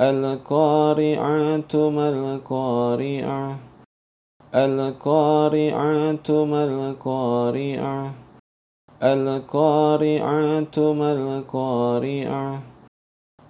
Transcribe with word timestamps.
القارعة 0.00 1.72
ما 1.74 2.08
القارعة؟ 2.08 3.58
القارعة 4.54 6.28
ما 6.44 6.64
القارعة؟ 6.64 8.14
القارعة 9.02 10.76
ما 10.92 11.12
القارعة؟ 11.12 12.62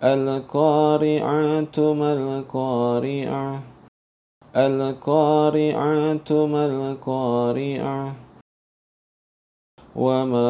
القارعة 0.02 1.78
ما 1.78 2.12
القارعة؟ 2.12 3.62
القارعة 4.56 6.30
ما 6.46 6.66
القارعة؟ 6.66 8.14
وما 9.96 10.46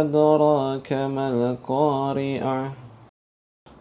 أدراك 0.00 0.92
ما 0.92 1.28
القارعة؟ 1.28 2.89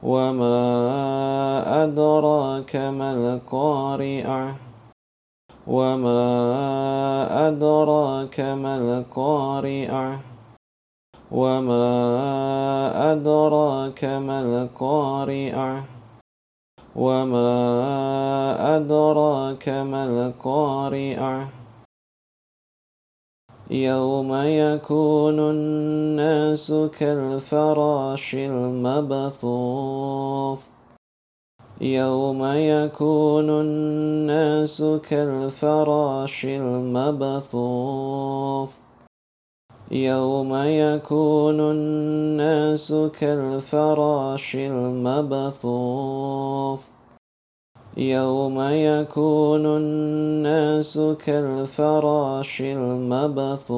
وما 0.03 1.83
أدراك 1.83 2.75
ما 2.75 3.11
القارعة؟ 3.13 4.55
وما 5.67 6.27
أدراك 7.47 8.39
ما 8.39 8.77
القارعة؟ 8.77 10.19
وما 11.31 11.85
أدراك 13.11 14.05
ما 14.05 14.41
القارعة؟ 14.41 15.83
وما 16.95 17.49
أدراك 18.77 19.69
ما 19.69 20.05
القارعة؟ 20.05 21.58
يوم 23.71 24.33
يكون 24.33 25.39
الناس 25.39 26.73
كالفراش 26.99 28.35
المبثوث. 28.35 29.79
يوم 31.81 32.45
يكون 32.45 33.49
الناس 33.49 34.83
كالفراش 35.09 36.45
المبثوث. 36.45 37.59
يوم 39.91 40.55
يكون 40.55 41.59
الناس 41.59 42.93
كالفراش 43.19 44.55
المبثوث. 44.55 45.79
يوم 47.99 48.59
يكون 48.59 49.65
الناس 49.65 50.99
كالفراش 51.25 52.61
المبثوث. 52.61 53.73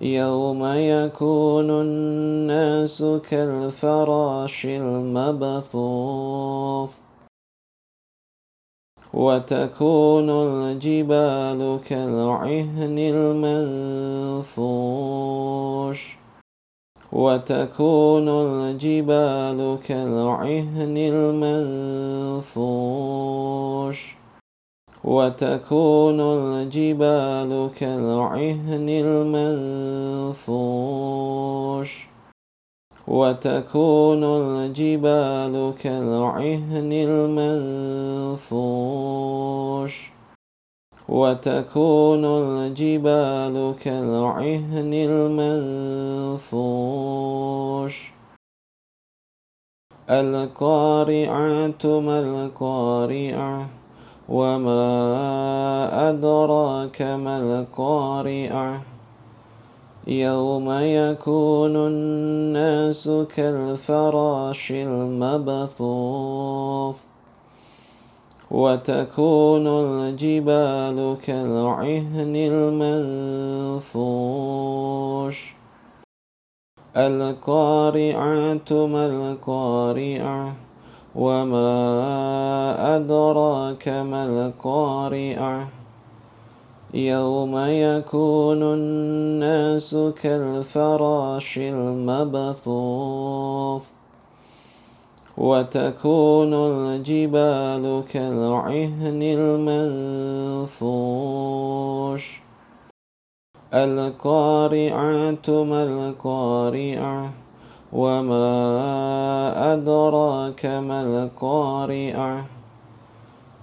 يوم 0.00 0.64
يكون 0.64 1.70
الناس 1.70 3.02
كالفراش 3.30 4.66
المبثوث. 4.66 5.80
وتكون 9.14 10.30
الجبال 10.30 11.80
كالعهن 11.88 12.98
المنفوش. 14.48 16.19
وتكون 17.12 18.28
الجبال 18.28 19.78
كالعهن 19.88 20.96
المنفوش. 20.96 22.70
وتكون 25.04 26.20
الجبال 26.20 27.70
كالعهن 27.78 28.88
المنفوش. 28.88 30.70
وتكون 33.08 34.24
الجبال 34.24 35.72
كالعهن 35.82 36.92
المنفوش. 38.38 40.09
وتكون 41.10 42.24
الجبال 42.24 43.74
كالعهن 43.82 44.92
المنفوش. 46.38 48.12
القارعة 50.10 52.00
ما 52.00 52.20
القارعة 52.20 53.68
وما 54.28 54.90
أدراك 56.10 57.02
ما 57.02 57.38
القارعة. 57.38 58.82
يوم 60.06 60.70
يكون 60.70 61.76
الناس 61.76 63.10
كالفراش 63.36 64.72
المبثوث. 64.72 65.90
وتكون 68.50 69.66
الجبال 69.66 71.16
كالعهن 71.22 72.36
المنفوش. 73.80 75.54
القارعة 76.96 78.60
ما 78.70 79.06
القارعة 79.06 80.54
وما 81.14 81.76
أدراك 82.96 83.88
ما 83.88 84.26
القارعة. 84.26 85.68
يوم 86.94 87.56
يكون 87.56 88.62
الناس 88.62 89.96
كالفراش 90.22 91.58
المبثوث. 91.58 92.70
وتكون 95.40 96.54
الجبال 96.54 98.02
كالعهن 98.12 99.22
المنفوش. 100.82 102.40
القارعة 103.74 105.48
ما 105.48 105.84
القارعة 105.84 107.32
وما 107.92 108.52
أدراك 109.72 110.66
ما 110.66 111.02
القارعة. 111.02 112.46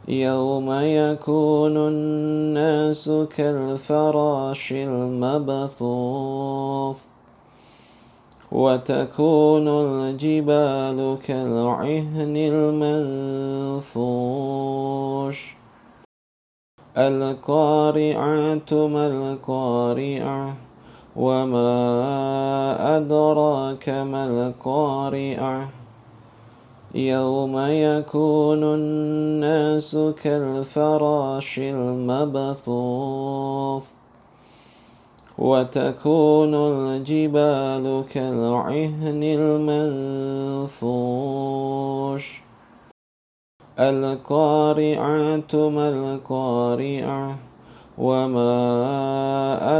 يوم 0.07 0.71
يكون 0.71 1.77
الناس 1.77 3.09
كالفراش 3.37 4.71
المبثوث. 4.71 5.97
وتكون 8.51 9.67
الجبال 9.67 11.17
كالعهن 11.23 12.37
المنفوش. 13.97 15.57
القارعة 16.97 18.87
ما 18.87 19.07
القارعة 19.07 20.55
وما 21.15 21.67
أدراك 22.97 23.89
ما 23.89 24.27
القارعة. 24.27 25.69
يوم 26.95 27.57
يكون 27.57 28.63
الناس 28.63 29.97
كالفراش 30.23 31.59
المبثوث. 31.59 33.17
وتكون 35.37 36.55
الجبال 36.55 38.03
كالعهن 38.13 39.23
المنفوش. 40.83 42.41
القارعة 43.79 45.69
ما 45.69 45.89
القارعة 45.89 47.37
وما 47.97 48.59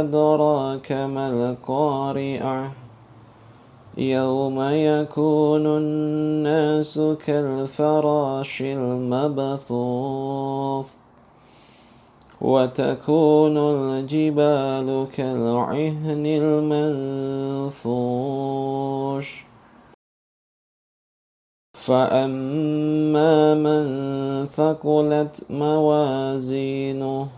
أدراك 0.00 0.92
ما 0.92 1.30
القارعة. 1.30 2.72
يوم 3.98 4.60
يكون 4.60 5.66
الناس 5.66 7.00
كالفراش 7.26 8.62
المبثوث. 8.62 9.78
وتكون 12.40 13.56
الجبال 13.58 15.06
كالعهن 15.16 16.26
المنفوش. 17.86 18.28
فأما 21.74 23.54
من 23.54 24.46
ثقلت 24.46 25.46
موازينه 25.50 27.28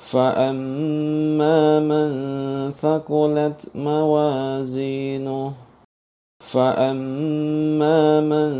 فأما 0.00 1.80
من 1.80 2.10
ثقلت 2.72 3.70
موازينه 3.74 5.52
فأما 6.40 8.20
من 8.20 8.50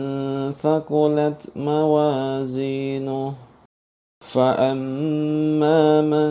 ثقلت 0.53 1.53
موازينه. 1.57 3.50
فأما 4.33 6.03
من 6.03 6.31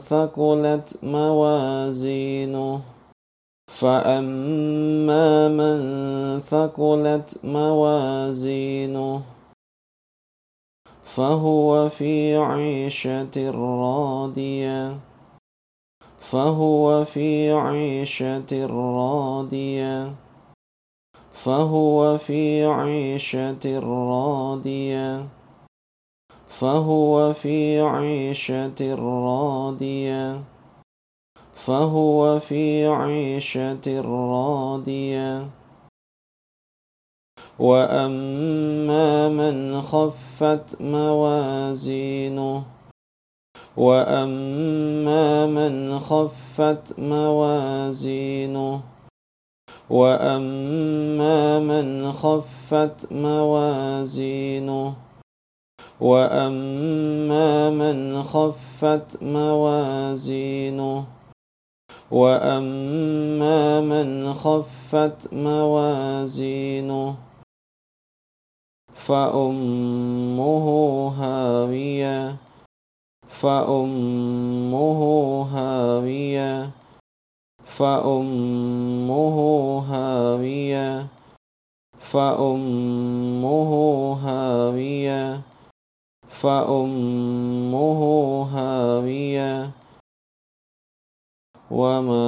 ثقلت 0.00 0.98
موازينه 1.02 2.80
فأما 3.68 5.48
من 5.48 5.78
ثقلت 6.40 7.38
موازينه 7.44 9.22
فهو 11.02 11.88
في 11.88 12.36
عيشة 12.36 13.50
راضية 13.50 14.96
فهو 16.18 17.04
في 17.04 17.52
عيشة 17.52 18.66
راضية 18.66 20.12
فهو 21.32 22.18
في 22.18 22.64
عيشة 22.64 23.78
راضية 23.78 25.26
فهو 26.60 27.32
في 27.32 27.80
عيشة 27.80 28.94
راضية. 28.94 30.40
فهو 31.54 32.38
في 32.38 32.86
عيشة 32.86 34.00
راضية. 34.00 35.46
وأما 37.58 39.28
من 39.28 39.82
خفت 39.82 40.80
موازينه. 40.80 42.64
وأما 43.76 45.46
من 45.46 46.00
خفت 46.00 46.98
موازينه. 46.98 48.82
وأما 49.90 51.58
من 51.60 52.12
خفت 52.12 53.12
موازينه. 53.12 55.05
وأما 56.00 57.70
من 57.70 58.22
خفت 58.22 59.22
موازينه 59.22 61.06
وأما 62.10 63.80
من 63.80 64.34
خفت 64.34 65.32
موازينه 65.32 67.16
فأمه 68.94 70.66
هاوية 71.18 72.36
فأمه 73.28 75.00
هاوية 75.52 76.70
فأمه 77.64 79.38
هاوية 79.90 81.06
فأمه 81.98 83.72
فأمه 86.46 88.02
هاوية. 88.54 89.70
وما 91.70 92.26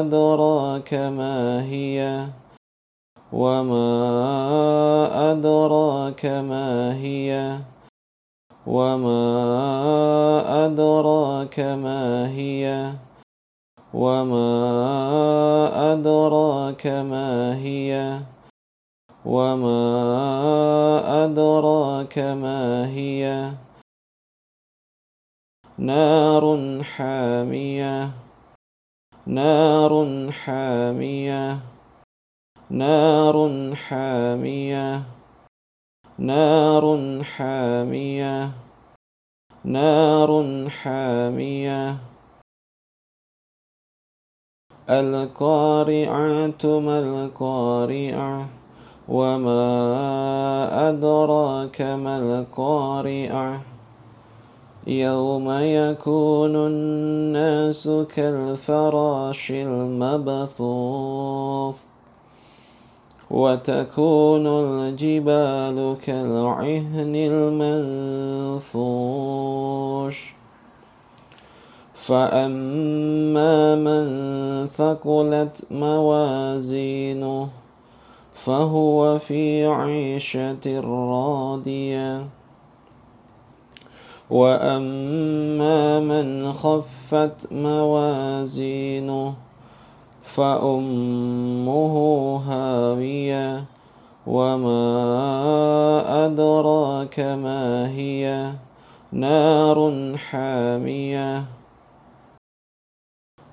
أدراك 0.00 0.94
ما 0.94 1.64
هي. 1.64 2.26
وما 3.32 3.88
أدراك 5.32 6.26
ما 6.26 6.94
هي. 6.94 7.58
وما 8.66 9.24
أدراك 10.66 11.60
ما 11.60 12.28
هي. 12.28 12.92
وما 13.94 14.52
أدراك 15.92 16.86
ما 16.86 17.56
هي. 17.56 18.20
وما 19.26 19.82
أدراك 21.24 22.18
ما 22.18 22.86
هي 22.86 23.52
نار 25.78 26.82
حامية 26.82 28.10
نار 29.26 29.92
حامية 30.32 31.58
نار 32.70 33.74
حامية 33.74 35.02
نار 36.18 37.24
حامية 37.24 38.50
نار 39.64 40.68
حامية 40.70 41.96
القارعة 44.90 46.80
ما 46.80 46.98
القارعة 46.98 48.48
وما 49.08 50.88
أدراك 50.88 51.82
ما 51.82 52.18
القارعة 52.18 53.60
يوم 54.86 55.50
يكون 55.50 56.56
الناس 56.56 57.88
كالفراش 58.14 59.50
المبثوث 59.50 60.96
وتكون 63.30 64.46
الجبال 64.46 65.96
كالعهن 66.02 67.12
المنفوش 68.76 70.34
فأما 71.94 73.74
من 73.74 74.06
ثقلت 74.66 75.64
موازينه 75.70 77.48
فهو 78.36 79.18
في 79.18 79.66
عيشة 79.66 80.80
راضية. 80.80 82.26
وأما 84.30 86.00
من 86.00 86.52
خفت 86.52 87.52
موازينه 87.52 89.34
فأمه 90.22 91.96
هاوية. 92.46 93.64
وما 94.26 94.76
أدراك 96.26 97.20
ما 97.20 97.88
هي 97.88 98.52
نار 99.12 100.12
حامية. 100.16 101.44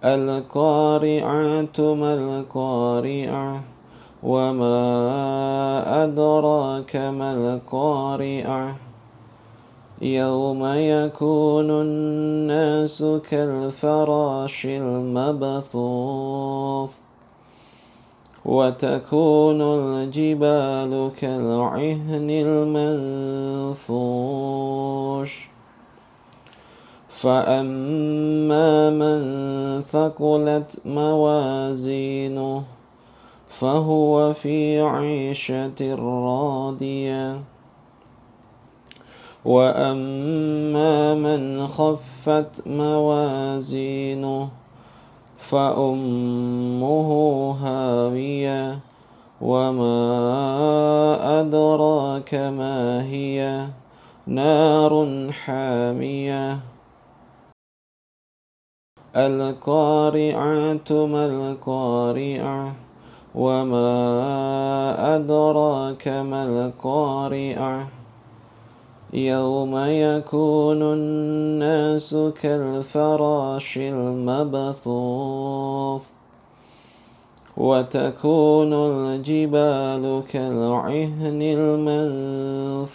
القارعة 0.04 1.80
ما 1.80 2.14
القارعة؟ 2.14 3.73
وما 4.24 6.04
أدراك 6.04 6.96
ما 6.96 7.34
القارعة 7.34 8.76
يوم 10.02 10.66
يكون 10.66 11.70
الناس 11.72 13.04
كالفراش 13.30 14.66
المبثوث 14.66 15.74
وتكون 18.46 19.62
الجبال 19.62 21.12
كالعهن 21.22 22.30
المنفوش 23.90 25.48
فأما 27.10 28.90
من 28.90 29.22
ثقلت 29.82 30.80
موازينه 30.86 32.64
فهو 33.60 34.34
في 34.34 34.82
عيشة 34.82 35.96
راضية. 35.96 37.42
وأما 39.46 41.16
من 41.16 41.68
خفت 41.68 42.68
موازينه 42.68 44.50
فأمه 45.38 47.12
هاوية. 47.62 48.80
وما 49.42 50.00
أدراك 51.42 52.36
ما 52.36 53.04
هي. 53.04 53.68
نار 54.28 55.32
حامية. 55.32 56.60
القارعة 59.16 61.06
ما 61.06 61.26
القارعة؟ 61.26 62.83
وما 63.36 65.16
أدراك 65.16 66.08
ما 66.08 66.46
القارعة 66.46 67.88
يوم 69.14 69.78
يكون 69.78 70.82
الناس 70.82 72.16
كالفراش 72.42 73.78
المبثوث 73.78 75.24
وتكون 77.58 78.74
الجبال 78.74 80.24
كالعهن 80.30 81.42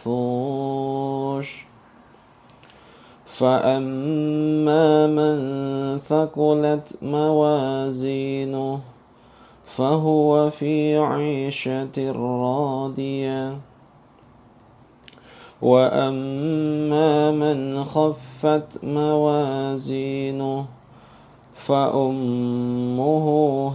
المنفوش 0.07 1.65
فأما 3.27 5.07
من 5.07 5.39
ثقلت 5.99 6.99
موازينه 7.03 8.81
فهو 9.79 10.51
في 10.51 10.99
عيشة 10.99 12.13
راضية. 12.13 13.59
وأما 15.63 17.31
من 17.31 17.85
خفت 17.85 18.85
موازينه 18.85 20.67
فأمه 21.55 23.27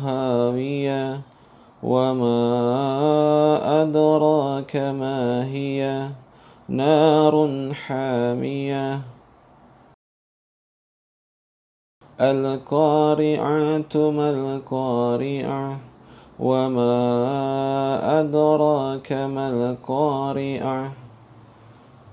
هاوية. 0.03 1.21
وما 1.83 2.41
أدراك 3.81 4.75
ما 4.75 5.45
هي. 5.45 6.09
نار 6.69 7.69
حامية. 7.73 9.01
القارعة 12.21 13.85
ما 13.95 14.29
القارعة؟ 14.29 15.92
وما 16.39 18.19
أدراك 18.19 19.11
ما 19.13 19.49
القارعة 19.49 20.91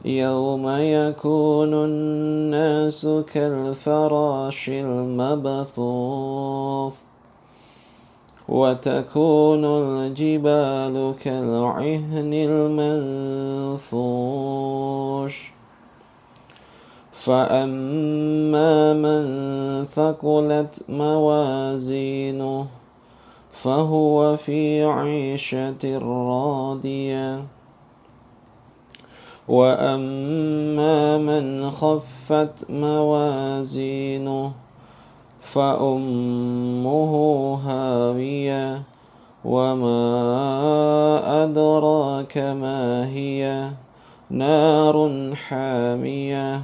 يوم 0.05 0.69
يكون 0.69 1.75
الناس 1.75 3.07
كالفراش 3.33 4.69
المبثوث 4.69 6.21
وتكون 8.49 9.65
الجبال 9.65 11.15
كالعهن 11.25 12.33
المنفوش 13.95 15.53
فأما 17.12 18.93
من 18.93 19.25
ثقلت 19.87 20.85
موازينه 20.89 22.67
فهو 23.62 24.37
في 24.37 24.85
عيشة 24.85 25.99
راضية. 25.99 27.45
وأما 29.49 31.19
من 31.19 31.71
خفت 31.71 32.71
موازينه 32.71 34.52
فأمه 35.40 37.14
هاوية. 37.64 38.83
وما 39.45 40.05
أدراك 41.45 42.38
ما 42.38 43.09
هي. 43.09 43.71
نار 44.31 45.35
حامية. 45.35 46.62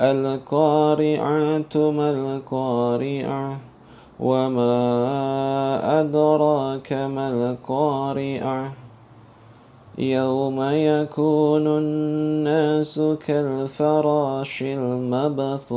القارعة 0.00 1.90
ما 1.90 2.10
القارعة؟ 2.10 3.71
وما 4.22 6.00
أدراك 6.00 6.92
ما 6.92 7.28
القارعة 7.28 8.72
يوم 9.98 10.60
يكون 10.62 11.66
الناس 11.66 13.00
كالفراش 13.26 14.62
المبثوث 14.62 15.72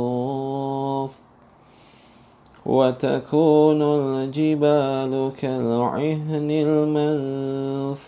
وتكون 2.66 3.82
الجبال 3.82 5.32
كالعهن 5.40 6.50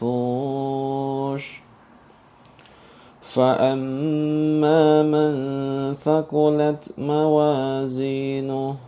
المنفوش 0.03 1.61
فأما 3.23 5.03
من 5.03 5.95
ثقلت 5.95 6.93
موازينه 6.99 8.88